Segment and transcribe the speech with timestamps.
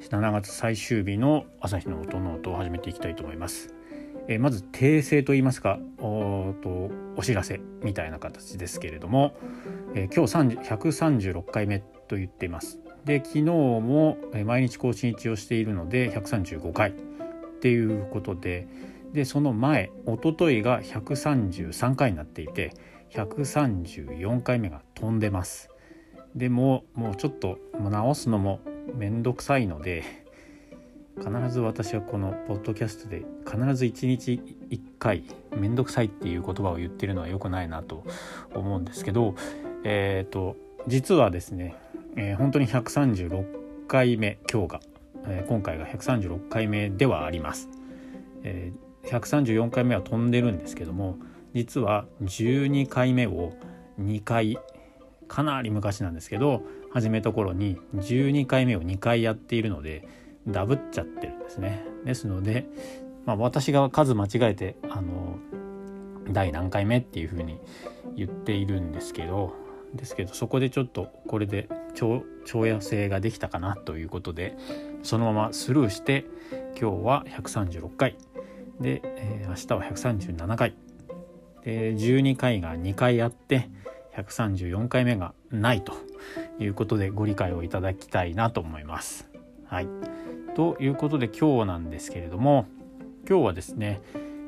[0.00, 3.74] 7月最終日の朝日の音の音を始めていきたいと思います。
[4.28, 9.34] えまず訂正といいますかおとお知らせみたいな形ですけれども、
[9.94, 12.80] え今日136回目と言っています。
[13.04, 16.94] で昨日も毎日更新一をしているので135回っ
[17.60, 18.68] ていうことで
[19.12, 22.72] でその前おとといが133回になっていて
[23.10, 25.68] 134回目が飛んでます。
[26.34, 28.60] でももうちょっと直すのも
[28.94, 30.04] 面倒くさいので
[31.18, 35.24] 必ず私はこのポッドキャストで必ず1日1回
[35.56, 38.04] 面倒くさいっていう言葉を言ってるのは良くないなと
[38.54, 39.34] 思うんですけど
[39.84, 40.56] えっ、ー、と
[40.86, 41.74] 実はですね、
[42.16, 44.80] えー、本当に136回目今日が、
[45.26, 47.68] えー、今回が136回目ではあります、
[48.44, 48.72] え、
[49.04, 51.18] 134回目は飛んでるんですけども
[51.54, 53.52] 実は12回目を
[54.00, 54.58] 2回
[55.28, 60.06] かなり昔なんですけど始めた頃に12回目を2回やっているので
[60.46, 61.84] ダブっちゃってるんですね。
[62.04, 62.66] ですので、
[63.26, 65.38] まあ、私が数間違えてあの
[66.30, 67.60] 第何回目っていうふうに
[68.16, 69.54] 言っているんですけど
[69.94, 72.22] ですけどそこでちょっとこれで調
[72.54, 74.56] 和性ができたかなということで
[75.02, 76.26] そのままスルーして
[76.80, 78.16] 今日は136回。
[78.80, 80.74] で、えー、明日は137回。
[81.64, 83.68] で12回が2回あって
[84.16, 86.09] 134回目がないと。
[86.60, 89.28] いうことでご理解をいただきたいなと思います。
[89.64, 89.88] はい、
[90.54, 92.66] ということで今日なんですけれども
[93.28, 94.00] 今日はですね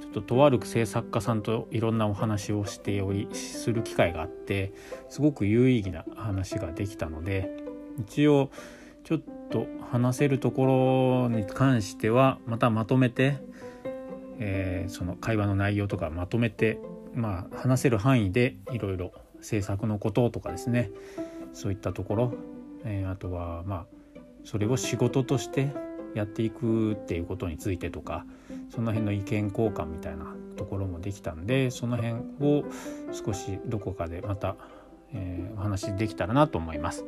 [0.00, 4.72] ちょっととある制作家さんといろんなお話をしておりする機会があって
[5.08, 7.50] すごく有意義な話ができたので
[7.98, 8.50] 一応
[9.04, 13.38] ちょっと話せるところに関してはまたまとめて、
[14.38, 16.78] えー、その会話の内容とかまとめて
[17.14, 20.90] まあ話せる範囲でいろいろ制作のこととかですね
[21.52, 22.32] そういったところ、
[22.84, 25.72] えー、あとはまあそれを仕事として
[26.14, 28.24] やっていくっていうことについてとか
[28.74, 32.64] その辺の意見交換みたいなところもできたんでその辺を
[33.12, 34.56] 少しどこかでまた、
[35.12, 37.04] えー、お話できたらなと思います。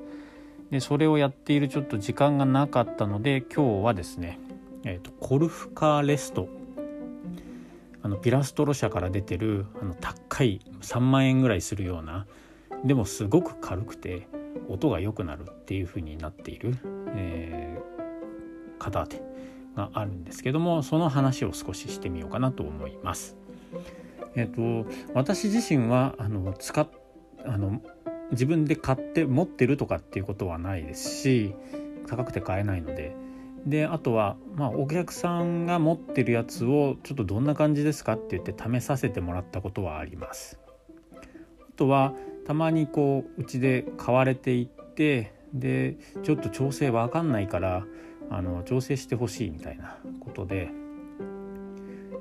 [0.70, 4.38] でそれをやっているちょっと時間がなかったので今日はですね、
[4.84, 6.48] えーと、コルフカーレスト
[8.02, 12.26] あのピラストロ社から出てるあの高い3万円ぐらいするような
[12.84, 14.26] でもすごく軽くて
[14.69, 16.76] 音が良くなるっていう風になっている、
[17.15, 19.22] えー、片手
[19.76, 23.37] があるんですけどもその話を少ししてみようかなと思います。
[24.34, 26.88] えっ、ー、と私自身はあの使っ
[27.44, 27.82] あの
[28.31, 31.54] 自分で買って持ってるとかっていうことはないですし
[32.06, 33.14] 高くて買えないので
[33.66, 40.59] であとは、まあ、お客さんが持ってるやつをちょっとどんな感じですかって言って試させてもらったことはあります。
[41.14, 42.14] あとは
[42.47, 47.84] たまにこううちで買われていってでちょっと調整わかんないから
[48.30, 50.70] あの調整してほしいみたいなことで、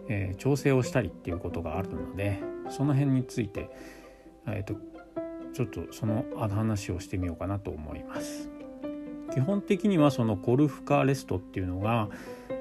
[0.09, 2.39] えー、調整をしたりっていうことがあるので
[2.69, 3.69] その辺について、
[4.47, 4.75] えーと、
[5.53, 8.49] ちょっとその話をしてみようかなと思います。
[9.33, 12.09] 基本的にはそのコルフカーレストっていうのが、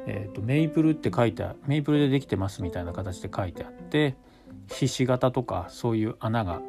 [0.06, 4.14] えーと、メイプルって書いてメイプルでできてますみたいな形で書いてあって
[4.68, 6.62] ひし形とかそういう穴が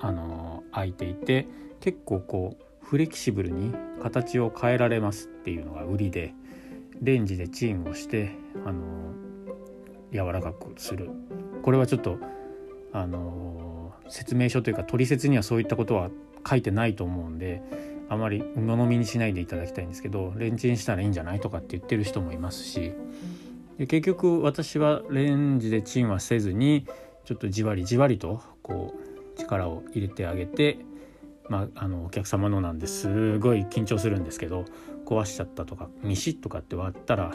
[0.00, 1.46] あの開いていて
[1.80, 6.34] 結構こうフレキシブルに形を変えられますっていうのが売りで
[7.02, 8.30] レンジでチンをして
[8.64, 8.82] あの
[10.12, 11.10] 柔らかくする。
[11.62, 12.18] これはちょっと
[12.92, 16.10] あの説明書というか取説にはそういったことは
[16.48, 17.60] 書いてないと思うんで
[18.08, 22.92] あまり鵜呑みにしないでいただきたいんですけどレンチンしたらいいんじゃないとかって言ってる人もいますし。
[23.78, 26.86] で結局私はレンジでチンはせずに
[27.24, 29.05] ちょっとじわりじわりとこう
[29.36, 30.78] 力を入れてあげて、
[31.48, 34.64] まあ、あのお客様のなんですごい緊張するんですけど
[35.04, 37.32] 壊しちゃったとかミシッとかって割ったら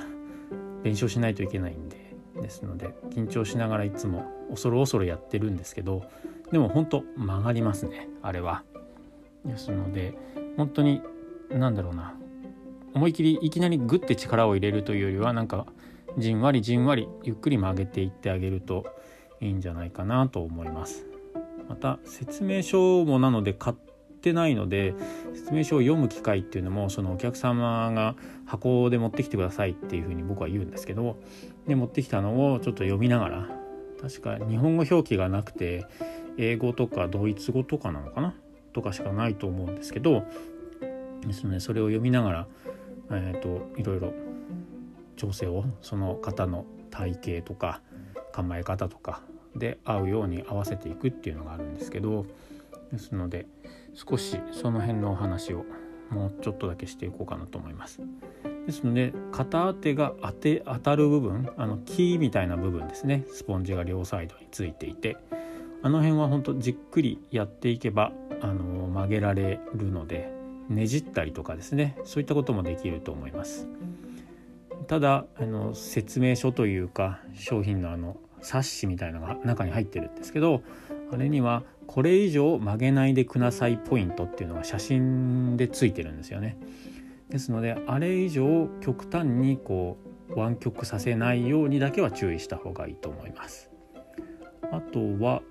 [0.84, 6.04] 弁償しないといけないんでですので緊張しながらいつも恐る恐るやってるんですけど
[6.52, 8.64] でも本当曲がりますねあれは。
[9.46, 10.14] ですので
[10.56, 11.02] 本当に
[11.50, 12.14] 何だろうな
[12.94, 15.66] 思い切りいきなりグッて力を入れるというよりはなんか
[16.18, 18.86] じんわりじんわりゆっくり曲げていってあげると
[19.40, 21.11] いいんじゃないかなと思います。
[21.72, 23.76] また説明書もなので買っ
[24.22, 24.94] てないので
[25.34, 31.16] 説明書を読む機会っていうのもそのお客様が箱で持ってきてくださいっていうふうに僕は言うんですけど
[31.70, 33.50] で持ってきたのをちょっと読みながら
[34.02, 35.86] 確か日本語表記がなくて
[36.38, 38.36] 英語とかドイツ語とかなのかな？
[38.74, 40.26] とかしかないと思うんですけど
[41.26, 42.48] ですねそれを読みながら、
[43.12, 44.12] えーと、いろいろ
[45.16, 47.82] 調整をその方の体型とか
[48.34, 49.22] 構え方とか
[49.56, 52.26] で合うように合わせていくっていうのがあるんですけど
[52.92, 53.46] ですので
[53.94, 55.66] 少しその辺のお話を
[56.10, 58.02] もうちょっとだけしていこうかなと思います。
[58.66, 65.18] ですので片当てが当て当たる部分あのキーみたいな部分ですねスポンジが両サイドについていて
[65.82, 68.12] あの辺は本当じっくりやっていけば
[68.42, 70.32] あの曲げられるので
[70.70, 73.68] ねじったりとかですねそういったこともできると思います。
[74.88, 80.62] ただあの説明書というか商品のあの冊子みたいなのが中に入ってるんですけど
[81.12, 86.58] あれにはこれ以上曲げないでくださいポイントっていうのが写真でついてるんですよね。
[87.30, 89.98] ですのであれ以上極端にこ
[90.30, 93.70] う湾曲させないようにだけは注意した方がいいと思います。
[94.72, 95.42] あとは、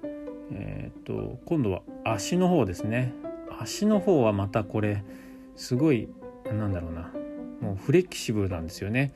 [0.52, 3.12] えーと、今度は足の方ですね。
[3.60, 5.04] 足の方はまたこれ
[5.56, 6.08] すごい
[6.46, 7.12] なんだろうな
[7.60, 9.12] もうフレキシブルなんですよね。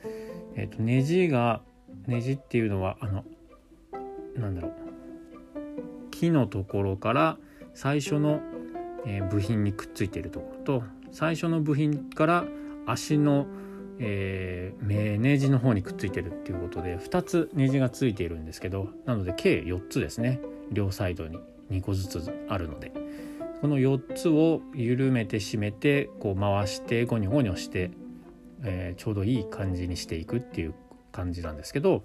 [0.55, 1.61] えーと、とネジが
[2.05, 3.23] ネジっていうのはあの
[4.35, 4.71] なんだろう。
[6.11, 7.37] 木のところから
[7.73, 8.41] 最初の、
[9.29, 12.45] 部品にくっついているところと最初の部品から
[12.87, 13.45] 足の、
[13.99, 20.41] えー、ネジの方にくっついてるっていうことで2つネジがついているんですけどなので計4つですね。
[20.71, 21.37] 両サイドに
[21.69, 22.91] 2個ずつあるので。
[23.61, 27.89] この4つを緩めて締めてこう回してゴニョゴニョして、
[28.63, 30.75] えー、ちょうどいい感じにしていくっていう
[31.11, 32.03] 感じなんですけど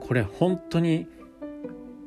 [0.00, 1.06] これ本当に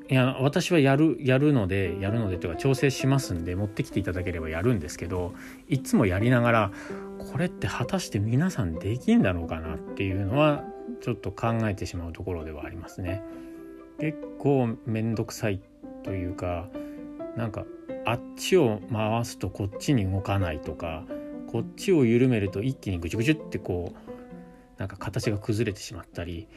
[0.10, 5.34] いや私はやるやるのでやるのでというか調整しますんで持ってきていただければやるんですけど
[5.70, 6.72] いつもやりながら
[7.32, 10.64] これって果たして皆さんできんだろうかなっていうのは
[11.02, 13.22] ちょっと考えてしまうところではありますね。
[14.00, 15.62] 結構面倒くさい
[16.04, 16.68] というか
[17.38, 17.66] なんか
[18.06, 21.06] あっちを回すとこっちに動かないとか
[21.48, 26.48] こっちを緩めると一気にぐちゅぐちゅってこうなんか形が崩れてしまったり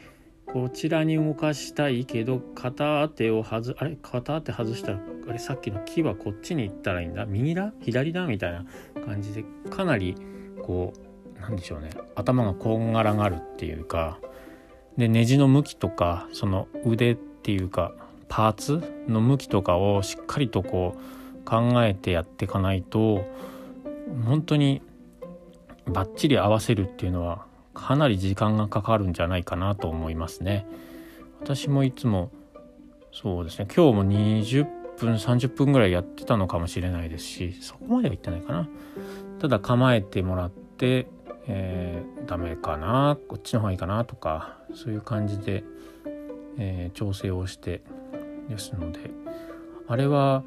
[0.53, 3.97] こちらに動かしたいけど片手を外あれ？
[4.01, 4.99] 片手外したら
[5.29, 7.25] あれさっきの木はこっちに行ったらいいんだ。
[7.25, 7.73] 右だ？
[7.81, 8.25] 左だ？
[8.25, 8.65] みたいな
[9.05, 10.15] 感じでかなり
[10.63, 10.93] こ
[11.37, 11.89] うなんでしょうね。
[12.15, 14.19] 頭がこんがらがるっていうか。
[14.97, 17.93] でネジの向きとかその腕っていうか
[18.29, 23.23] パーツの向きとかをしっかりとこう考えてやっていかないと
[24.25, 24.81] 本当に
[25.85, 27.45] バッチリ合わせるっていうのは
[27.77, 30.65] かなり時間がかかるんじゃないかなと思いますね。
[31.39, 32.31] 私もいつも
[33.13, 34.65] そうですね今日も20
[34.97, 38.67] 分30分ぐらいやってたのかもしれないですしそこまでは言ってないかな。
[39.39, 41.07] ただ構えてもらって、
[41.47, 45.63] えー、ダメかなこっちの方がいいかなとかそういう感じで、
[46.57, 47.83] えー、調整をして
[48.49, 49.11] ですので
[49.87, 50.43] あれは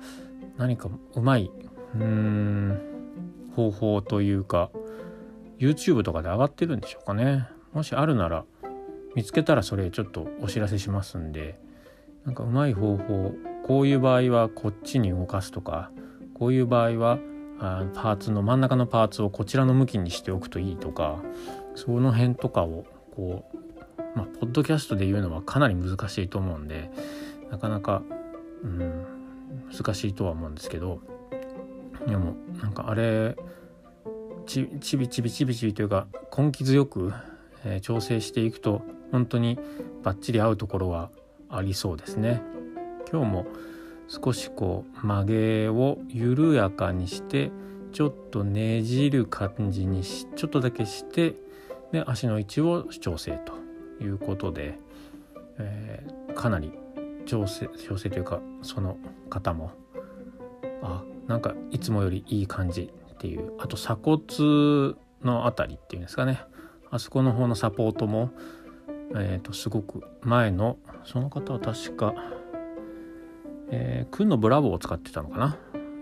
[0.57, 1.51] 何かうまい
[1.95, 2.81] うーん
[3.55, 4.71] 方法というか
[5.61, 7.47] YouTube とかで上がってるんでしょうかね。
[7.73, 8.45] もしあるなら
[9.15, 11.59] 見つけたらそれちょっとお知らせしますんで
[12.25, 13.33] なんかうまい方法
[13.65, 15.91] こういう場合はこっちに動かすとか
[16.35, 17.19] こういう場合は
[17.59, 21.23] あパーツの真ん中のパーツをこちらの向きにしておくといいとか
[21.75, 23.59] その辺とかをこう
[24.17, 26.91] まあポッドキャストで言うのはかなり難しいと思うんで
[27.51, 28.03] なかなか
[28.63, 29.05] うん
[29.73, 31.01] 難しいとは思うんですけど
[32.07, 33.37] でもなんかあれ
[34.51, 37.13] ちちびちびちびちびというか根気強く、
[37.65, 39.61] えー、調整していくと本当に
[40.03, 41.11] バッチリ合うところは
[41.49, 42.43] ありそうですね。
[43.13, 43.47] 今日も
[44.09, 47.53] 少しこう曲げを緩やかにして
[47.93, 51.37] ちょっとねじる感じにしちょっとだけして
[51.93, 53.39] で足の位置を調整
[53.99, 54.81] ということで、
[55.59, 56.73] えー、かなり
[57.25, 58.97] 調整調整というかその
[59.29, 59.71] 方も
[60.83, 66.41] あなんかいつもよりいい感じっていうあと鎖骨の辺りっていうんですかね。
[66.91, 68.31] あそこの方のサポートも、
[69.15, 72.15] えー、とすごく前のその方は確か、
[73.71, 75.59] えー、君のブラボーを使ってたのかな。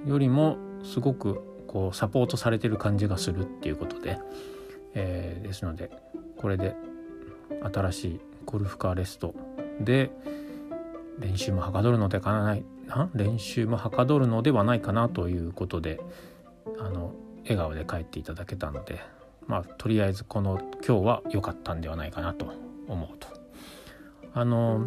[0.07, 4.21] よりもすごくこうサポートされてる感じがするっていうことで、
[4.95, 5.91] えー、ですので
[6.37, 6.77] これで
[7.73, 9.35] 新しいゴルフカーレスト
[9.81, 10.13] で
[11.19, 12.57] 練習もはかどるのでかな
[13.13, 15.99] 練習もはかどるのではないかなということで、
[16.79, 19.01] あの笑顔で帰っていただけたので
[19.47, 22.53] まあとりあえずこの今日は良かったんではないかなと
[22.87, 23.29] 思うと。
[24.35, 24.87] あの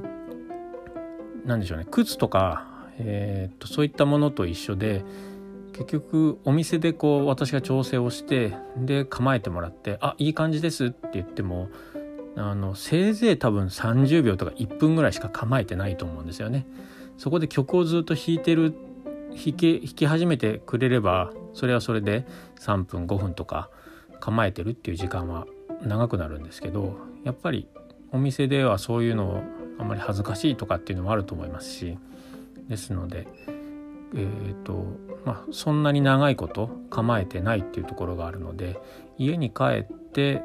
[1.46, 5.04] 何でしょうね靴とか、えー、っとそういったものと一緒で
[5.74, 11.70] 結局お店でこう私が調整をしてで構えてもらって「あいい感じです」って言っても
[12.36, 16.68] あのせいぜい多分30秒とか1分ぐらいしか構えてないと思うんですよね。
[17.18, 18.74] そこで曲をずっと弾いてる
[19.36, 22.26] 弾き弾き始めてくれればそれはそれで
[22.60, 23.70] 3分5分とか
[24.20, 25.48] 構えてるっていう時間は
[25.82, 27.68] 長くなるんですけどやっぱり
[28.12, 29.44] お店ではそういうのを
[29.80, 31.98] あんまり恥ずかしいとかっていうのもあると思いますし
[32.68, 33.28] ですので
[34.14, 34.86] えーと
[35.26, 38.80] まあ、そんなに長いこと構えてないっていうところがあるので
[39.18, 40.42] 家に帰って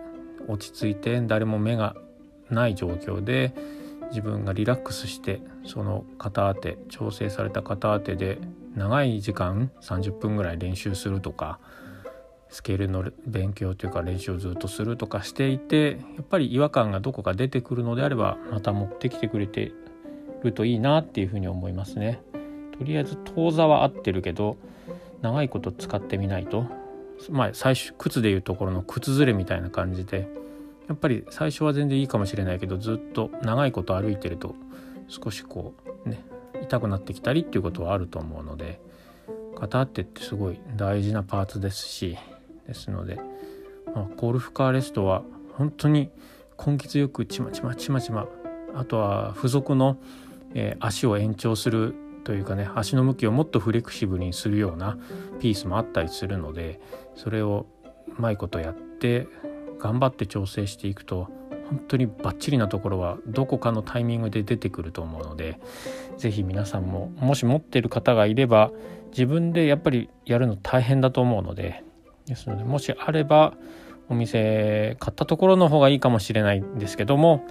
[0.49, 1.97] 落ち着いて誰も目が
[2.51, 3.55] ない状況で
[4.09, 8.39] 自分がリラックスしてその片当て調整された片当てで
[8.75, 11.59] 長い時間30分ぐらい練習するとか
[12.49, 19.73] スケールの勉強というか練習をずっとするとかしていてやっぱり違和感がどこか出てくるのであればまた持ってきてくれて
[20.43, 22.21] るといいなっていうふうに思いますね。
[22.79, 24.57] とりあえず当座は合ってるけど
[25.23, 26.67] 長いこと使ってみないと
[27.31, 30.29] まあ最初靴でいうところの靴ずれみたいな感じで
[30.89, 34.55] やっぱり最初は全然いいかもしれないけどずっと長いこと歩いてると
[35.09, 35.75] 少しこ
[36.05, 36.25] うね
[36.63, 38.81] 痛くなってきたりっていうことはあると思うので
[39.57, 42.17] 片手ってすごい大事なパーツですし
[42.67, 43.19] ですので、
[43.95, 45.23] まあ、ゴルフカーレストは
[45.55, 46.11] 本当に
[46.65, 48.29] 根気強くちまちまちまちま
[48.75, 49.97] あとは付属の、
[50.55, 54.99] えー、足を延長するというかね足の向きをもっとフレキシブルにするような
[55.41, 56.81] ピースもあったりするので
[57.15, 57.67] それを
[58.19, 59.29] うまいことやって
[59.79, 61.29] 頑張って調整していくと
[61.69, 65.59] 本当にバッチリなところはどこかのタイミングで出てくると思うので
[66.17, 68.71] 是非皆さんももし持ってる方がいれば
[69.11, 71.85] 自分でやっぱりやるの大変だと思うので
[72.27, 73.55] ですのでもしあれば
[74.09, 77.45] お店買ったところの方がいいかもしれないんですけども、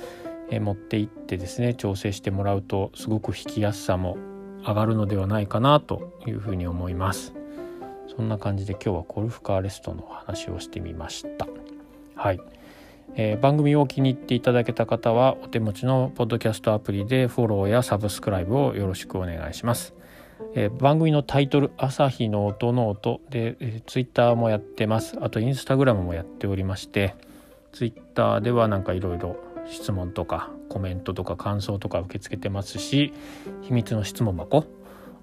[0.50, 4.17] え持って行ってですね調整してもらうとすごく弾きやすさも
[4.65, 7.34] 上がるのではないかなというふうに思います。
[8.15, 11.48] そんな感じで今日はコルフカーレストの話をしてみました。
[12.15, 12.39] はい、
[13.15, 19.93] えー、番組を気に入っていただけた方はお手持ちのポッドキャストアプリでフォローやサブスクライブをよろしくお願いします。
[20.53, 25.17] えー、番組のタイトル「朝日の音ノートで」えー、ツイッターもやってます。
[25.22, 27.15] あとインスタグラムもやっておりまして
[27.74, 33.13] ツイッターではなんかいろいろ質問とかコメントとか感想とか受け付けてますし
[33.62, 34.65] 秘密の質問箱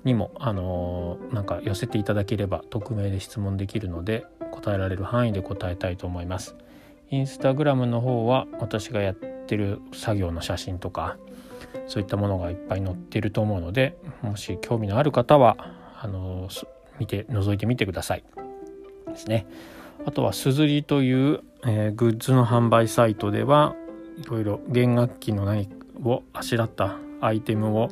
[0.04, 6.56] にもあのー、なんか寄せていただければ匿名で質問できるので答えられる範囲で答えたいと思います。
[7.12, 11.18] インスタグラムの方は私がやってる作業の写真とか
[11.86, 15.56] そういったものがいっぱい載ってると思うのでもし興味のある方は
[16.00, 16.48] あの、
[16.98, 18.24] 見て覗いてみてください。
[19.06, 19.46] ですね。
[20.06, 23.76] あとはすずりという、えー、グッズの販売サイトでは
[24.18, 25.68] いろいろ弦楽器の何
[26.02, 27.90] をあしらったアイテムを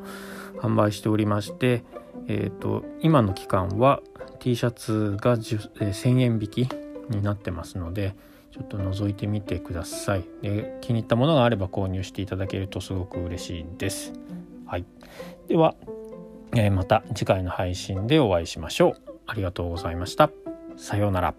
[0.57, 1.85] 販売しておりまして、
[2.27, 4.01] えーと、今の期間は
[4.41, 6.69] T シャツが1000円引き
[7.11, 8.17] になってますので
[8.51, 10.25] ちょっと覗いてみてください。
[10.43, 14.13] で気に入ったものがあれば購入していただけるとすごく嬉しいです、
[14.67, 14.85] はい、
[15.49, 15.75] では、
[16.55, 18.97] えー、また次回の配信でお会いしましょう。
[19.27, 20.31] ありがとうございました。
[20.77, 21.35] さようなら